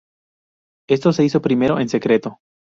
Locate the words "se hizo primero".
1.13-1.79